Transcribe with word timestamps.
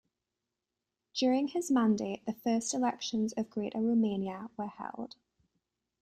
During 1.13 1.49
his 1.49 1.69
mandate, 1.69 2.25
the 2.25 2.33
first 2.33 2.73
elections 2.73 3.33
of 3.33 3.51
Greater 3.51 3.77
Romania 3.77 4.49
were 4.57 4.65
held. 4.65 5.15